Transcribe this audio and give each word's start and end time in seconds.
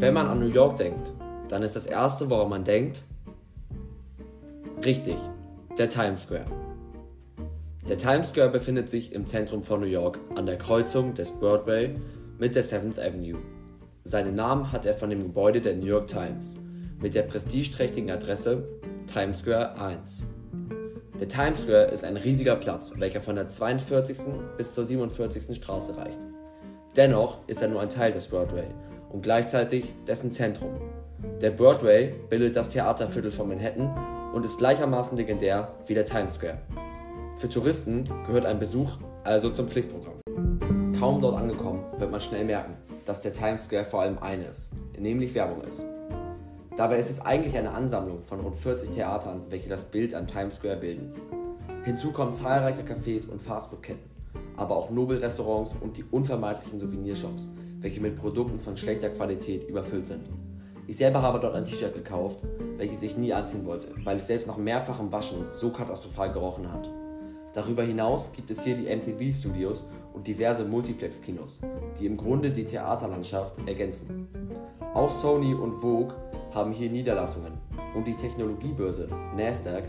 Wenn 0.00 0.14
man 0.14 0.28
an 0.28 0.38
New 0.38 0.46
York 0.46 0.76
denkt, 0.76 1.12
dann 1.48 1.64
ist 1.64 1.74
das 1.74 1.84
erste, 1.84 2.30
woran 2.30 2.48
man 2.50 2.62
denkt, 2.62 3.02
richtig, 4.84 5.16
der 5.76 5.90
Times 5.90 6.22
Square. 6.22 6.46
Der 7.88 7.98
Times 7.98 8.28
Square 8.28 8.50
befindet 8.50 8.88
sich 8.88 9.12
im 9.12 9.26
Zentrum 9.26 9.64
von 9.64 9.80
New 9.80 9.86
York 9.86 10.20
an 10.36 10.46
der 10.46 10.56
Kreuzung 10.56 11.14
des 11.14 11.32
Broadway 11.32 11.96
mit 12.38 12.54
der 12.54 12.62
7th 12.62 13.00
Avenue. 13.00 13.40
Seinen 14.04 14.36
Namen 14.36 14.70
hat 14.70 14.86
er 14.86 14.94
von 14.94 15.10
dem 15.10 15.18
Gebäude 15.18 15.60
der 15.60 15.74
New 15.74 15.86
York 15.86 16.06
Times 16.06 16.54
mit 17.02 17.16
der 17.16 17.22
prestigeträchtigen 17.22 18.12
Adresse 18.12 18.68
Times 19.12 19.40
Square 19.40 19.80
1. 19.80 20.22
Der 21.18 21.26
Times 21.26 21.62
Square 21.62 21.86
ist 21.86 22.04
ein 22.04 22.16
riesiger 22.16 22.54
Platz, 22.54 22.92
welcher 22.98 23.20
von 23.20 23.34
der 23.34 23.48
42. 23.48 24.16
bis 24.56 24.74
zur 24.74 24.84
47. 24.84 25.56
Straße 25.56 25.96
reicht. 25.96 26.20
Dennoch 26.98 27.38
ist 27.46 27.62
er 27.62 27.68
nur 27.68 27.80
ein 27.80 27.90
Teil 27.90 28.10
des 28.10 28.26
Broadway 28.26 28.66
und 29.10 29.22
gleichzeitig 29.22 29.94
dessen 30.08 30.32
Zentrum. 30.32 30.80
Der 31.40 31.52
Broadway 31.52 32.12
bildet 32.28 32.56
das 32.56 32.70
Theaterviertel 32.70 33.30
von 33.30 33.46
Manhattan 33.46 33.96
und 34.34 34.44
ist 34.44 34.58
gleichermaßen 34.58 35.16
legendär 35.16 35.72
wie 35.86 35.94
der 35.94 36.04
Times 36.04 36.34
Square. 36.34 36.58
Für 37.36 37.48
Touristen 37.48 38.02
gehört 38.26 38.46
ein 38.46 38.58
Besuch 38.58 38.96
also 39.22 39.50
zum 39.50 39.68
Pflichtprogramm. 39.68 40.20
Kaum 40.98 41.20
dort 41.20 41.36
angekommen, 41.36 41.84
wird 41.98 42.10
man 42.10 42.20
schnell 42.20 42.44
merken, 42.44 42.74
dass 43.04 43.20
der 43.20 43.32
Times 43.32 43.66
Square 43.66 43.84
vor 43.84 44.00
allem 44.00 44.18
eines, 44.18 44.70
nämlich 44.98 45.32
Werbung 45.34 45.62
ist. 45.62 45.84
Dabei 46.76 46.98
ist 46.98 47.10
es 47.10 47.20
eigentlich 47.20 47.56
eine 47.56 47.74
Ansammlung 47.74 48.22
von 48.22 48.40
rund 48.40 48.56
40 48.56 48.90
Theatern, 48.90 49.42
welche 49.50 49.68
das 49.68 49.84
Bild 49.84 50.16
am 50.16 50.26
Times 50.26 50.56
Square 50.56 50.78
bilden. 50.78 51.12
Hinzu 51.84 52.10
kommen 52.10 52.32
zahlreiche 52.32 52.82
Cafés 52.82 53.28
und 53.28 53.40
Fastfood-Ketten, 53.40 54.17
aber 54.58 54.76
auch 54.76 54.90
Nobelrestaurants 54.90 55.76
und 55.80 55.96
die 55.96 56.04
unvermeidlichen 56.10 56.80
Souvenirshops, 56.80 57.50
welche 57.80 58.00
mit 58.00 58.16
Produkten 58.16 58.58
von 58.58 58.76
schlechter 58.76 59.08
Qualität 59.08 59.68
überfüllt 59.68 60.08
sind. 60.08 60.28
Ich 60.86 60.96
selber 60.96 61.22
habe 61.22 61.38
dort 61.38 61.54
ein 61.54 61.64
T-Shirt 61.64 61.94
gekauft, 61.94 62.42
welches 62.76 63.02
ich 63.02 63.16
nie 63.16 63.32
anziehen 63.32 63.64
wollte, 63.64 63.88
weil 64.04 64.16
es 64.16 64.26
selbst 64.26 64.48
nach 64.48 64.56
mehrfachem 64.56 65.12
Waschen 65.12 65.46
so 65.52 65.70
katastrophal 65.70 66.32
gerochen 66.32 66.72
hat. 66.72 66.90
Darüber 67.54 67.82
hinaus 67.82 68.32
gibt 68.32 68.50
es 68.50 68.64
hier 68.64 68.74
die 68.74 68.94
MTV 68.94 69.32
Studios 69.32 69.84
und 70.12 70.26
diverse 70.26 70.64
Multiplex-Kinos, 70.64 71.60
die 71.98 72.06
im 72.06 72.16
Grunde 72.16 72.50
die 72.50 72.64
Theaterlandschaft 72.64 73.58
ergänzen. 73.66 74.28
Auch 74.94 75.10
Sony 75.10 75.54
und 75.54 75.72
Vogue 75.72 76.14
haben 76.52 76.72
hier 76.72 76.90
Niederlassungen 76.90 77.52
und 77.94 78.06
die 78.06 78.14
Technologiebörse 78.14 79.08
Nasdaq 79.36 79.84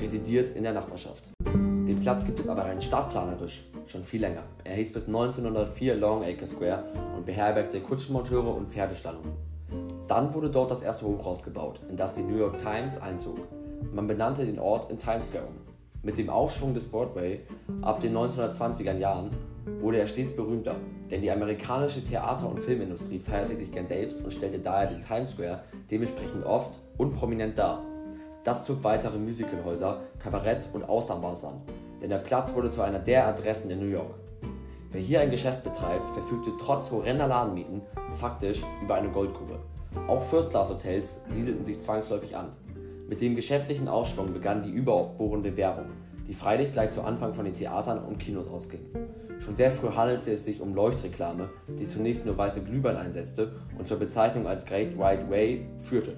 residiert 0.00 0.50
in 0.50 0.62
der 0.62 0.72
Nachbarschaft. 0.72 1.30
Platz 2.00 2.24
gibt 2.24 2.38
es 2.38 2.48
aber 2.48 2.62
rein 2.62 2.80
stadtplanerisch 2.80 3.64
schon 3.86 4.04
viel 4.04 4.20
länger. 4.20 4.42
Er 4.64 4.76
hieß 4.76 4.92
bis 4.92 5.06
1904 5.06 5.96
Longacre 5.96 6.46
Square 6.46 6.84
und 7.16 7.26
beherbergte 7.26 7.80
Kutschenmonteure 7.80 8.54
und 8.54 8.68
Pferdestallungen. 8.68 9.32
Dann 10.06 10.32
wurde 10.32 10.50
dort 10.50 10.70
das 10.70 10.82
erste 10.82 11.06
Hochhaus 11.06 11.42
gebaut, 11.42 11.80
in 11.88 11.96
das 11.96 12.14
die 12.14 12.22
New 12.22 12.36
York 12.36 12.58
Times 12.58 13.00
einzog. 13.00 13.38
Man 13.92 14.06
benannte 14.06 14.44
den 14.44 14.58
Ort 14.58 14.90
in 14.90 14.98
Times 14.98 15.28
Square 15.28 15.46
um. 15.46 15.54
Mit 16.02 16.16
dem 16.16 16.30
Aufschwung 16.30 16.74
des 16.74 16.88
Broadway 16.90 17.40
ab 17.82 18.00
den 18.00 18.16
1920er 18.16 18.96
Jahren 18.96 19.30
wurde 19.80 19.98
er 19.98 20.06
stets 20.06 20.34
berühmter, 20.34 20.76
denn 21.10 21.22
die 21.22 21.30
amerikanische 21.30 22.02
Theater- 22.02 22.48
und 22.48 22.60
Filmindustrie 22.60 23.18
feierte 23.18 23.56
sich 23.56 23.72
gern 23.72 23.86
selbst 23.86 24.24
und 24.24 24.32
stellte 24.32 24.58
daher 24.58 24.86
den 24.86 25.00
Times 25.00 25.30
Square 25.30 25.62
dementsprechend 25.90 26.44
oft 26.44 26.78
und 26.96 27.14
prominent 27.14 27.58
dar. 27.58 27.82
Das 28.44 28.64
zog 28.64 28.82
weitere 28.84 29.18
Musicalhäuser, 29.18 30.00
Kabaretts 30.18 30.68
und 30.72 30.88
Austernbars 30.88 31.44
an, 31.44 31.60
denn 32.00 32.10
der 32.10 32.18
Platz 32.18 32.54
wurde 32.54 32.70
zu 32.70 32.82
einer 32.82 32.98
der 32.98 33.26
Adressen 33.26 33.70
in 33.70 33.80
New 33.80 33.86
York. 33.86 34.14
Wer 34.90 35.00
hier 35.00 35.20
ein 35.20 35.30
Geschäft 35.30 35.64
betreibt, 35.64 36.10
verfügte 36.12 36.50
trotz 36.58 36.90
horrender 36.90 37.28
Ladenmieten 37.28 37.82
faktisch 38.14 38.62
über 38.82 38.94
eine 38.94 39.10
Goldgrube. 39.10 39.58
Auch 40.06 40.22
First-Class-Hotels 40.22 41.20
siedelten 41.28 41.64
sich 41.64 41.80
zwangsläufig 41.80 42.36
an. 42.36 42.52
Mit 43.08 43.20
dem 43.20 43.36
geschäftlichen 43.36 43.88
Aufschwung 43.88 44.32
begann 44.32 44.62
die 44.62 44.70
überbohrende 44.70 45.56
Werbung, 45.56 45.86
die 46.26 46.34
freilich 46.34 46.72
gleich 46.72 46.90
zu 46.90 47.02
Anfang 47.02 47.34
von 47.34 47.44
den 47.44 47.54
Theatern 47.54 48.04
und 48.04 48.18
Kinos 48.18 48.48
ausging. 48.48 48.80
Schon 49.40 49.54
sehr 49.54 49.70
früh 49.70 49.88
handelte 49.88 50.32
es 50.32 50.44
sich 50.44 50.60
um 50.60 50.74
Leuchtreklame, 50.74 51.48
die 51.78 51.86
zunächst 51.86 52.26
nur 52.26 52.36
weiße 52.36 52.62
Glühbirnen 52.64 53.00
einsetzte 53.00 53.52
und 53.78 53.86
zur 53.86 53.98
Bezeichnung 53.98 54.46
als 54.46 54.66
Great 54.66 54.98
White 54.98 55.30
Way 55.30 55.66
führte. 55.78 56.16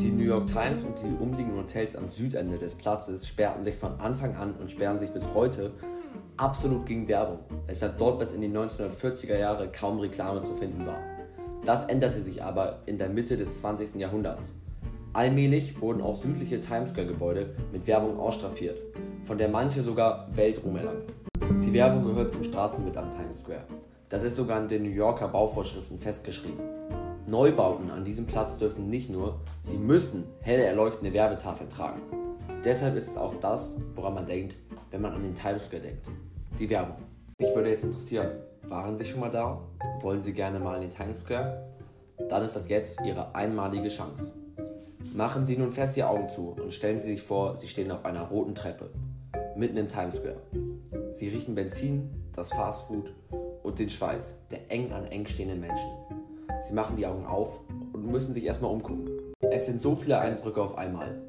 Die 0.00 0.10
New 0.10 0.24
York 0.24 0.46
Times 0.46 0.82
und 0.82 0.94
die 1.02 1.22
umliegenden 1.22 1.58
Hotels 1.58 1.94
am 1.94 2.08
Südende 2.08 2.56
des 2.56 2.74
Platzes 2.74 3.28
sperrten 3.28 3.62
sich 3.62 3.76
von 3.76 4.00
Anfang 4.00 4.34
an 4.34 4.54
und 4.54 4.70
sperren 4.70 4.98
sich 4.98 5.10
bis 5.10 5.28
heute 5.34 5.72
absolut 6.38 6.86
gegen 6.86 7.06
Werbung, 7.06 7.40
weshalb 7.66 7.98
dort 7.98 8.18
bis 8.18 8.32
in 8.32 8.40
die 8.40 8.48
1940er 8.48 9.36
Jahre 9.36 9.68
kaum 9.70 9.98
Reklame 9.98 10.42
zu 10.42 10.54
finden 10.54 10.86
war. 10.86 10.96
Das 11.66 11.84
änderte 11.84 12.22
sich 12.22 12.42
aber 12.42 12.78
in 12.86 12.96
der 12.96 13.10
Mitte 13.10 13.36
des 13.36 13.58
20. 13.58 13.96
Jahrhunderts. 13.96 14.54
Allmählich 15.12 15.78
wurden 15.82 16.00
auch 16.00 16.16
südliche 16.16 16.60
Times 16.60 16.90
Square 16.90 17.08
Gebäude 17.08 17.54
mit 17.70 17.86
Werbung 17.86 18.18
ausstraffiert, 18.18 18.80
von 19.20 19.36
der 19.36 19.50
manche 19.50 19.82
sogar 19.82 20.28
Weltruhm 20.34 20.76
erlangen. 20.76 21.02
Die 21.62 21.74
Werbung 21.74 22.06
gehört 22.06 22.32
zum 22.32 22.42
Straßenbild 22.42 22.96
am 22.96 23.10
Times 23.10 23.40
Square. 23.40 23.66
Das 24.08 24.22
ist 24.22 24.36
sogar 24.36 24.62
in 24.62 24.68
den 24.68 24.82
New 24.82 24.88
Yorker 24.88 25.28
Bauvorschriften 25.28 25.98
festgeschrieben. 25.98 26.79
Neubauten 27.30 27.90
an 27.92 28.04
diesem 28.04 28.26
Platz 28.26 28.58
dürfen 28.58 28.88
nicht 28.88 29.08
nur, 29.08 29.40
sie 29.62 29.78
müssen 29.78 30.24
hell 30.40 30.60
erleuchtende 30.60 31.12
Werbetafeln 31.12 31.70
tragen. 31.70 32.02
Deshalb 32.64 32.96
ist 32.96 33.10
es 33.10 33.16
auch 33.16 33.34
das, 33.40 33.76
woran 33.94 34.14
man 34.14 34.26
denkt, 34.26 34.56
wenn 34.90 35.00
man 35.00 35.14
an 35.14 35.22
den 35.22 35.34
Times 35.34 35.64
Square 35.64 35.82
denkt. 35.82 36.10
Die 36.58 36.68
Werbung. 36.68 36.96
Mich 37.38 37.54
würde 37.54 37.70
jetzt 37.70 37.84
interessieren, 37.84 38.32
waren 38.64 38.98
Sie 38.98 39.04
schon 39.04 39.20
mal 39.20 39.30
da? 39.30 39.60
Wollen 40.00 40.20
Sie 40.22 40.32
gerne 40.32 40.58
mal 40.58 40.74
in 40.74 40.82
den 40.82 40.90
Times 40.90 41.20
Square? 41.20 41.70
Dann 42.28 42.44
ist 42.44 42.56
das 42.56 42.68
jetzt 42.68 43.00
Ihre 43.06 43.32
einmalige 43.34 43.88
Chance. 43.88 44.34
Machen 45.14 45.46
Sie 45.46 45.56
nun 45.56 45.70
fest 45.70 45.96
die 45.96 46.04
Augen 46.04 46.28
zu 46.28 46.56
und 46.60 46.74
stellen 46.74 46.98
Sie 46.98 47.10
sich 47.10 47.22
vor, 47.22 47.56
Sie 47.56 47.68
stehen 47.68 47.92
auf 47.92 48.04
einer 48.04 48.22
roten 48.22 48.56
Treppe, 48.56 48.90
mitten 49.54 49.76
im 49.76 49.88
Times 49.88 50.16
Square. 50.16 50.42
Sie 51.12 51.28
riechen 51.28 51.54
Benzin, 51.54 52.10
das 52.34 52.50
Fastfood 52.50 53.14
und 53.62 53.78
den 53.78 53.88
Schweiß 53.88 54.34
der 54.50 54.70
eng 54.70 54.92
an 54.92 55.06
eng 55.06 55.26
stehenden 55.26 55.60
Menschen. 55.60 55.99
Sie 56.62 56.74
machen 56.74 56.96
die 56.96 57.06
Augen 57.06 57.26
auf 57.26 57.60
und 57.92 58.06
müssen 58.06 58.34
sich 58.34 58.44
erstmal 58.44 58.70
umgucken. 58.70 59.08
Es 59.40 59.66
sind 59.66 59.80
so 59.80 59.94
viele 59.94 60.18
Eindrücke 60.18 60.62
auf 60.62 60.76
einmal. 60.76 61.20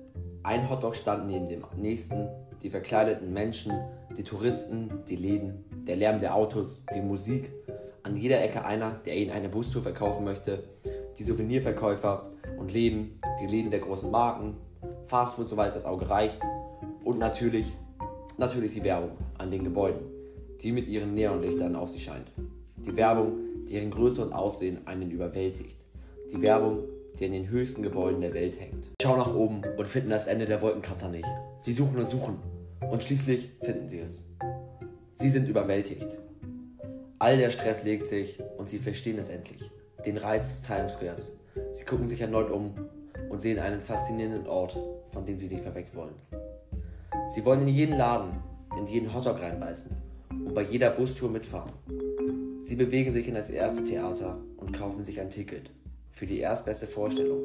Ein 0.43 0.69
Hotdog 0.69 0.95
stand 0.95 1.27
neben 1.27 1.47
dem 1.47 1.63
nächsten, 1.77 2.27
die 2.61 2.69
verkleideten 2.69 3.31
Menschen, 3.31 3.73
die 4.17 4.23
Touristen, 4.23 5.03
die 5.07 5.15
Läden, 5.15 5.63
der 5.87 5.95
Lärm 5.95 6.19
der 6.19 6.35
Autos, 6.35 6.83
die 6.93 7.01
Musik, 7.01 7.51
an 8.03 8.15
jeder 8.15 8.43
Ecke 8.43 8.65
einer, 8.65 8.91
der 9.05 9.15
ihnen 9.17 9.31
eine 9.31 9.49
Bustour 9.49 9.81
verkaufen 9.81 10.25
möchte, 10.25 10.63
die 11.17 11.23
Souvenirverkäufer 11.23 12.29
und 12.57 12.73
Läden, 12.73 13.19
die 13.41 13.47
Läden 13.47 13.71
der 13.71 13.79
großen 13.79 14.09
Marken, 14.11 14.57
Fastfood 15.03 15.49
soweit 15.49 15.75
das 15.75 15.85
Auge 15.85 16.09
reicht 16.09 16.41
und 17.03 17.19
natürlich, 17.19 17.73
natürlich 18.37 18.73
die 18.73 18.83
Werbung 18.83 19.11
an 19.37 19.51
den 19.51 19.63
Gebäuden, 19.63 20.01
die 20.61 20.71
mit 20.71 20.87
ihren 20.87 21.13
Neonlichtern 21.13 21.75
auf 21.75 21.89
sie 21.89 21.99
scheint. 21.99 22.31
Die 22.77 22.95
Werbung, 22.97 23.33
deren 23.69 23.91
Größe 23.91 24.25
und 24.25 24.33
Aussehen 24.33 24.85
einen 24.87 25.11
überwältigt. 25.11 25.85
Die 26.31 26.41
Werbung, 26.41 26.83
die 27.19 27.25
in 27.25 27.33
den 27.33 27.49
höchsten 27.49 27.83
Gebäuden 27.83 28.21
der 28.21 28.33
Welt 28.33 28.59
hängt. 28.59 28.85
Sie 28.85 28.91
schauen 29.03 29.19
nach 29.19 29.35
oben 29.35 29.61
und 29.77 29.87
finden 29.87 30.09
das 30.09 30.27
Ende 30.27 30.45
der 30.45 30.61
Wolkenkratzer 30.61 31.09
nicht. 31.09 31.27
Sie 31.61 31.73
suchen 31.73 31.99
und 31.99 32.09
suchen 32.09 32.37
und 32.89 33.03
schließlich 33.03 33.51
finden 33.61 33.87
sie 33.87 33.99
es. 33.99 34.25
Sie 35.13 35.29
sind 35.29 35.47
überwältigt. 35.47 36.17
All 37.19 37.37
der 37.37 37.51
Stress 37.51 37.83
legt 37.83 38.07
sich 38.07 38.39
und 38.57 38.69
sie 38.69 38.79
verstehen 38.79 39.19
es 39.19 39.29
endlich. 39.29 39.69
Den 40.05 40.17
Reiz 40.17 40.49
des 40.49 40.61
Times 40.63 40.93
Squares. 40.93 41.37
Sie 41.73 41.85
gucken 41.85 42.07
sich 42.07 42.21
erneut 42.21 42.49
um 42.49 42.73
und 43.29 43.41
sehen 43.41 43.59
einen 43.59 43.79
faszinierenden 43.79 44.47
Ort, 44.47 44.79
von 45.11 45.25
dem 45.25 45.39
sie 45.39 45.47
nicht 45.47 45.63
mehr 45.63 45.75
weg 45.75 45.93
wollen. 45.93 46.15
Sie 47.29 47.45
wollen 47.45 47.61
in 47.61 47.67
jeden 47.67 47.97
Laden, 47.97 48.31
in 48.77 48.87
jeden 48.87 49.13
Hotdog 49.13 49.39
reinbeißen 49.39 49.91
und 50.31 50.53
bei 50.53 50.63
jeder 50.63 50.89
Bustour 50.89 51.29
mitfahren. 51.29 51.71
Sie 52.71 52.77
bewegen 52.77 53.11
sich 53.11 53.27
in 53.27 53.35
das 53.35 53.49
erste 53.49 53.83
Theater 53.83 54.37
und 54.55 54.71
kaufen 54.71 55.03
sich 55.03 55.19
ein 55.19 55.29
Ticket 55.29 55.69
für 56.09 56.25
die 56.25 56.39
erstbeste 56.39 56.87
Vorstellung. 56.87 57.41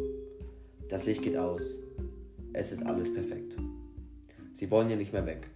Das 0.89 1.05
Licht 1.05 1.21
geht 1.23 1.37
aus. 1.37 1.79
Es 2.53 2.71
ist 2.71 2.87
alles 2.87 3.13
perfekt. 3.13 3.57
Sie 4.53 4.71
wollen 4.71 4.87
hier 4.87 4.97
nicht 4.97 5.13
mehr 5.13 5.27
weg. 5.27 5.49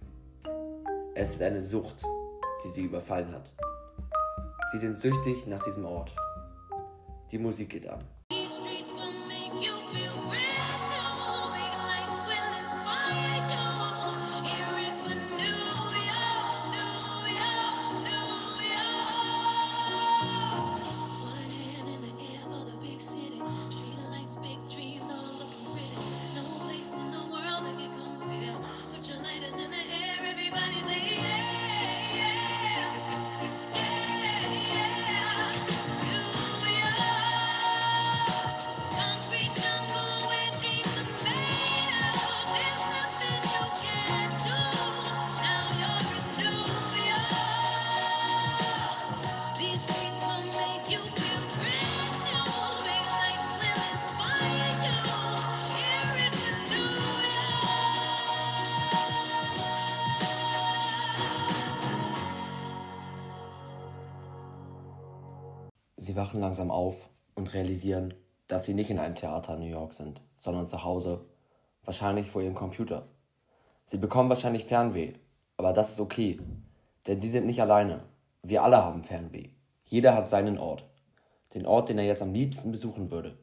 Es 1.15 1.35
ist 1.35 1.41
eine 1.41 1.61
Sucht, 1.61 2.03
die 2.65 2.67
sie 2.67 2.83
überfallen 2.83 3.31
hat. 3.31 3.49
Sie 4.73 4.77
sind 4.77 4.99
süchtig 4.99 5.47
nach 5.47 5.63
diesem 5.63 5.85
Ort. 5.85 6.13
Die 7.31 7.37
Musik 7.37 7.69
geht 7.69 7.87
an. 7.87 8.03
Sie 66.03 66.15
wachen 66.15 66.39
langsam 66.39 66.71
auf 66.71 67.09
und 67.35 67.53
realisieren, 67.53 68.15
dass 68.47 68.65
sie 68.65 68.73
nicht 68.73 68.89
in 68.89 68.97
einem 68.97 69.13
Theater 69.13 69.53
in 69.53 69.59
New 69.59 69.69
York 69.69 69.93
sind, 69.93 70.19
sondern 70.35 70.67
zu 70.67 70.83
Hause, 70.83 71.23
wahrscheinlich 71.85 72.31
vor 72.31 72.41
ihrem 72.41 72.55
Computer. 72.55 73.07
Sie 73.85 73.99
bekommen 73.99 74.27
wahrscheinlich 74.27 74.65
Fernweh, 74.65 75.13
aber 75.57 75.73
das 75.73 75.91
ist 75.91 75.99
okay, 75.99 76.39
denn 77.05 77.19
sie 77.19 77.29
sind 77.29 77.45
nicht 77.45 77.61
alleine. 77.61 78.01
Wir 78.41 78.63
alle 78.63 78.77
haben 78.77 79.03
Fernweh. 79.03 79.49
Jeder 79.83 80.15
hat 80.15 80.27
seinen 80.27 80.57
Ort. 80.57 80.85
Den 81.53 81.67
Ort, 81.67 81.89
den 81.89 81.99
er 81.99 82.05
jetzt 82.05 82.23
am 82.23 82.33
liebsten 82.33 82.71
besuchen 82.71 83.11
würde. 83.11 83.37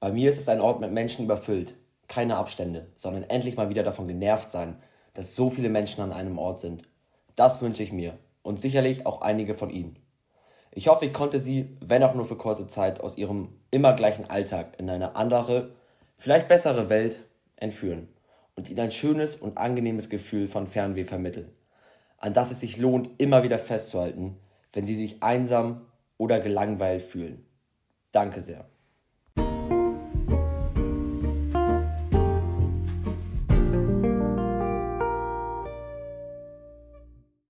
Bei 0.00 0.10
mir 0.10 0.28
ist 0.28 0.40
es 0.40 0.48
ein 0.48 0.60
Ort 0.60 0.80
mit 0.80 0.90
Menschen 0.90 1.26
überfüllt. 1.26 1.76
Keine 2.08 2.36
Abstände, 2.36 2.88
sondern 2.96 3.22
endlich 3.22 3.56
mal 3.56 3.68
wieder 3.68 3.84
davon 3.84 4.08
genervt 4.08 4.50
sein, 4.50 4.82
dass 5.14 5.36
so 5.36 5.50
viele 5.50 5.68
Menschen 5.68 6.02
an 6.02 6.10
einem 6.10 6.40
Ort 6.40 6.58
sind. 6.58 6.82
Das 7.36 7.62
wünsche 7.62 7.84
ich 7.84 7.92
mir 7.92 8.18
und 8.42 8.60
sicherlich 8.60 9.06
auch 9.06 9.20
einige 9.20 9.54
von 9.54 9.70
Ihnen. 9.70 10.01
Ich 10.74 10.88
hoffe, 10.88 11.04
ich 11.04 11.12
konnte 11.12 11.38
Sie, 11.38 11.76
wenn 11.80 12.02
auch 12.02 12.14
nur 12.14 12.24
für 12.24 12.36
kurze 12.36 12.66
Zeit, 12.66 13.00
aus 13.00 13.18
Ihrem 13.18 13.50
immer 13.70 13.92
gleichen 13.92 14.30
Alltag 14.30 14.74
in 14.78 14.88
eine 14.88 15.16
andere, 15.16 15.74
vielleicht 16.16 16.48
bessere 16.48 16.88
Welt 16.88 17.20
entführen 17.56 18.08
und 18.56 18.70
Ihnen 18.70 18.80
ein 18.80 18.90
schönes 18.90 19.36
und 19.36 19.58
angenehmes 19.58 20.08
Gefühl 20.08 20.46
von 20.46 20.66
Fernweh 20.66 21.04
vermitteln, 21.04 21.52
an 22.16 22.32
das 22.32 22.50
es 22.50 22.60
sich 22.60 22.78
lohnt, 22.78 23.10
immer 23.18 23.42
wieder 23.42 23.58
festzuhalten, 23.58 24.38
wenn 24.72 24.84
Sie 24.84 24.94
sich 24.94 25.22
einsam 25.22 25.82
oder 26.16 26.40
gelangweilt 26.40 27.02
fühlen. 27.02 27.44
Danke 28.10 28.40
sehr. 28.40 28.64